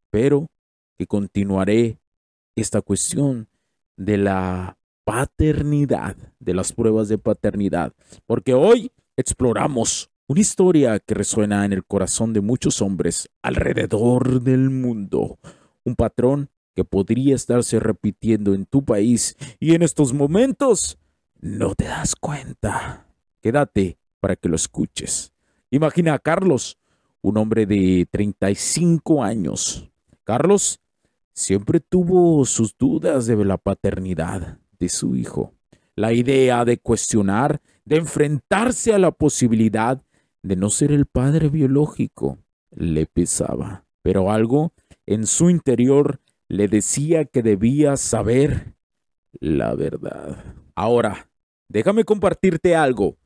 [0.10, 0.50] pero
[0.98, 2.00] que continuaré
[2.56, 3.48] esta cuestión
[3.98, 7.94] de la paternidad, de las pruebas de paternidad,
[8.26, 14.70] porque hoy exploramos una historia que resuena en el corazón de muchos hombres alrededor del
[14.70, 15.38] mundo,
[15.84, 20.98] un patrón que podría estarse repitiendo en tu país y en estos momentos
[21.40, 23.06] no te das cuenta.
[23.42, 25.34] Quédate para que lo escuches.
[25.70, 26.80] Imagina a Carlos,
[27.22, 29.92] un hombre de 35 años.
[30.24, 30.80] Carlos
[31.34, 35.52] siempre tuvo sus dudas de la paternidad de su hijo.
[35.98, 40.02] La idea de cuestionar, de enfrentarse a la posibilidad
[40.42, 42.38] de no ser el padre biológico,
[42.72, 43.84] le pesaba.
[44.04, 44.72] Pero algo
[45.06, 48.74] en su interior le decía que debía saber
[49.42, 50.46] la verdad.
[50.76, 51.30] Ahora,
[51.68, 53.18] déjame compartirte algo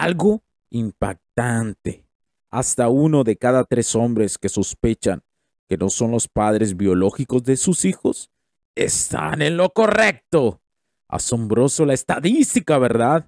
[0.00, 2.06] algo impactante.
[2.50, 5.22] Hasta uno de cada tres hombres que sospechan
[5.68, 8.30] que no son los padres biológicos de sus hijos
[8.74, 10.60] están en lo correcto.
[11.08, 13.26] Asombroso la estadística, ¿verdad?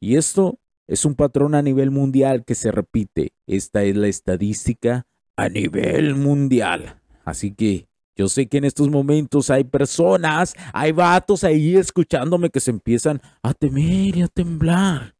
[0.00, 3.32] Y esto es un patrón a nivel mundial que se repite.
[3.46, 7.00] Esta es la estadística a nivel mundial.
[7.24, 12.60] Así que yo sé que en estos momentos hay personas, hay vatos ahí escuchándome que
[12.60, 15.14] se empiezan a temer y a temblar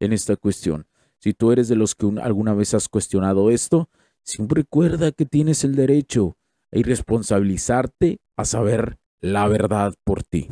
[0.00, 0.86] en esta cuestión.
[1.18, 3.88] Si tú eres de los que alguna vez has cuestionado esto,
[4.22, 6.36] siempre recuerda que tienes el derecho
[6.72, 10.48] a irresponsabilizarte a saber la verdad por ti.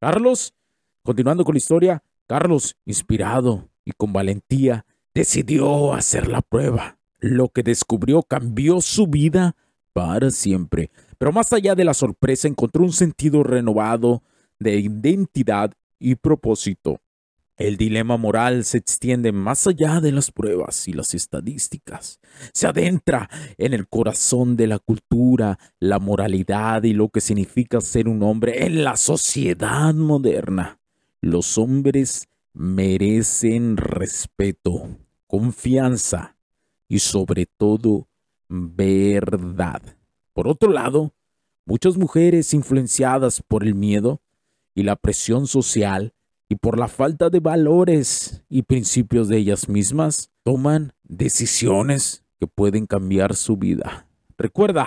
[0.00, 0.54] Carlos,
[1.02, 6.98] continuando con la historia, Carlos, inspirado y con valentía, decidió hacer la prueba.
[7.18, 9.56] Lo que descubrió cambió su vida
[9.92, 10.90] para siempre.
[11.18, 14.22] Pero más allá de la sorpresa, encontró un sentido renovado
[14.58, 17.00] de identidad y propósito.
[17.62, 22.18] El dilema moral se extiende más allá de las pruebas y las estadísticas.
[22.52, 28.08] Se adentra en el corazón de la cultura, la moralidad y lo que significa ser
[28.08, 30.80] un hombre en la sociedad moderna.
[31.20, 36.34] Los hombres merecen respeto, confianza
[36.88, 38.08] y sobre todo
[38.48, 39.82] verdad.
[40.32, 41.14] Por otro lado,
[41.64, 44.20] muchas mujeres influenciadas por el miedo
[44.74, 46.12] y la presión social
[46.52, 52.84] y por la falta de valores y principios de ellas mismas, toman decisiones que pueden
[52.84, 54.06] cambiar su vida.
[54.36, 54.84] Recuerda,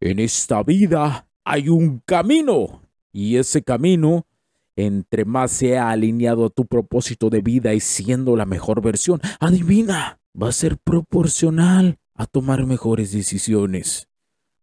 [0.00, 2.80] en esta vida hay un camino
[3.12, 4.26] y ese camino,
[4.74, 10.18] entre más sea alineado a tu propósito de vida y siendo la mejor versión, adivina,
[10.34, 14.08] va a ser proporcional a tomar mejores decisiones.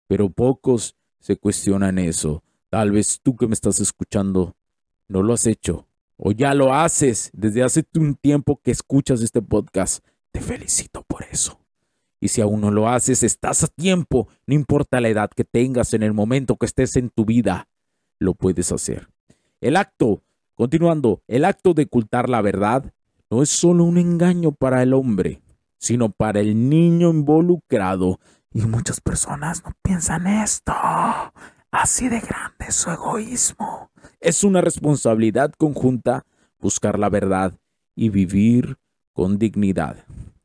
[0.07, 2.41] Pero pocos se cuestionan eso.
[2.71, 4.55] Tal vez tú que me estás escuchando
[5.07, 5.85] no lo has hecho
[6.17, 11.23] o ya lo haces desde hace un tiempo que escuchas este podcast, te felicito por
[11.31, 11.59] eso.
[12.19, 15.93] Y si aún no lo haces, estás a tiempo, no importa la edad que tengas
[15.93, 17.67] en el momento que estés en tu vida,
[18.19, 19.09] lo puedes hacer.
[19.59, 20.23] El acto,
[20.55, 22.93] continuando, el acto de ocultar la verdad
[23.29, 25.41] no es solo un engaño para el hombre,
[25.79, 28.19] sino para el niño involucrado.
[28.53, 30.73] Y muchas personas no piensan esto.
[31.71, 33.72] Así de grande es su egoísmo.
[34.23, 36.25] Es una responsabilidad conjunta
[36.57, 37.59] buscar la verdad
[37.93, 38.77] y vivir
[39.11, 39.97] con dignidad.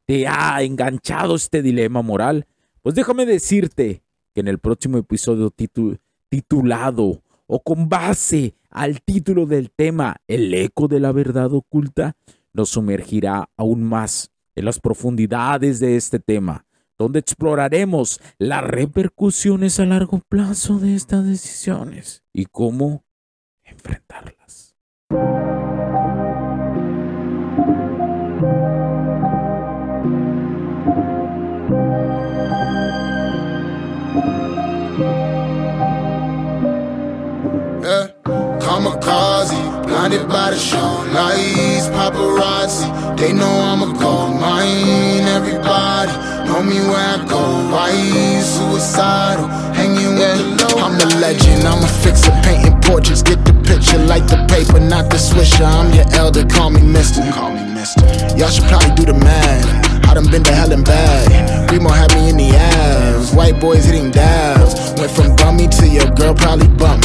[0.04, 2.48] Te ha enganchado este dilema moral,
[2.82, 4.02] pues déjame decirte
[4.34, 5.54] que en el próximo episodio
[6.28, 12.16] titulado o con base al título del tema El eco de la verdad oculta,
[12.52, 16.66] nos sumergirá aún más en las profundidades de este tema,
[16.98, 23.04] donde exploraremos las repercusiones a largo plazo de estas decisiones y cómo
[23.70, 24.74] enfrentarlas.
[37.84, 38.08] Eh,
[38.60, 39.56] kamikaze,
[39.86, 42.86] blinded by the show lights, paparazzi.
[43.16, 45.26] They know I'm a gold mine.
[45.38, 46.12] Everybody
[46.46, 47.40] know me where I go.
[47.72, 47.90] Why
[48.42, 50.84] suicidal, hanging with the low.
[50.84, 51.66] I'm a legend.
[51.66, 53.22] I'm a fixer, painting portraits.
[53.22, 55.68] Get the picture, like the paper, not the swisher.
[55.68, 57.20] I'm your elder, call me Mister.
[57.30, 58.02] Call me Mister.
[58.36, 60.08] Y'all should probably do the math.
[60.08, 61.70] I done been to hell and back.
[61.70, 63.34] Remo had me in the ass.
[63.34, 64.72] White boys hitting dabs.
[64.98, 67.04] Went from bummy to your girl probably bump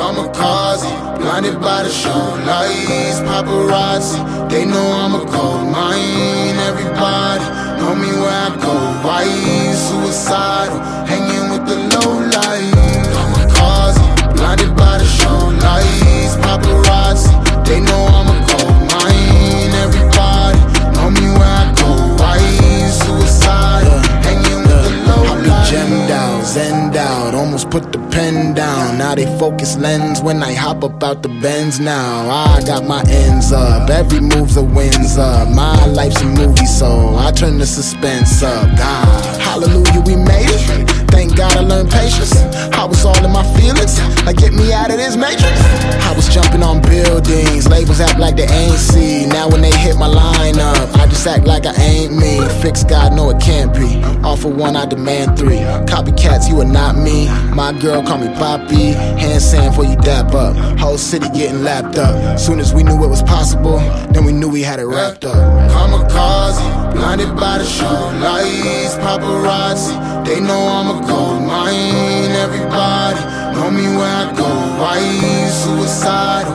[0.00, 0.88] kamikaze,
[1.18, 4.18] blinded by the show lights, paparazzi.
[4.48, 6.56] They know I'm a gold mine.
[6.70, 7.44] Everybody
[7.78, 8.74] know me where I go.
[9.04, 9.28] Why
[9.86, 10.80] suicidal,
[11.10, 12.72] hanging with the low light.
[13.14, 14.00] Kamikaze,
[14.36, 17.32] blinded by the show lights, paparazzi.
[17.68, 18.36] They know I'm a
[18.92, 19.72] mine.
[19.84, 20.60] Everybody
[20.94, 21.90] know me where I go.
[22.20, 22.40] Why
[23.00, 25.68] suicidal, hanging with the low light.
[25.70, 28.49] Gemmed out, zen out, almost put the pen
[29.10, 32.30] Now they focus lens when I hop up out the bends now.
[32.30, 35.48] I got my ends up, every move's a wins up.
[35.48, 38.70] My life's a movie, so I turn the suspense up.
[38.78, 40.88] God, hallelujah, we made it.
[41.10, 42.30] Thank God I learned patience.
[42.78, 45.58] I was all in my feelings, like get me out of this matrix.
[46.06, 48.78] I was jumping on buildings, labels act like they ain't
[51.20, 52.40] lineup, act like I ain't me.
[52.62, 54.02] Fix God, no it can't be.
[54.24, 55.58] Offer one, I demand three.
[55.86, 57.28] Copycats, you are not me.
[57.54, 58.92] My girl call me Poppy.
[58.92, 60.56] Hand sand for you dap up.
[60.78, 62.38] Whole city getting lapped up.
[62.38, 63.78] Soon as we knew it was possible,
[64.12, 65.36] then we knew we had it wrapped up.
[65.70, 67.86] Kamikaze, blinded by the show
[68.20, 70.24] lights, paparazzi.
[70.24, 72.30] They know I'm a gold mine.
[72.30, 73.20] Everybody
[73.54, 74.48] know me where I go.
[74.80, 74.98] Why
[75.50, 76.54] suicidal,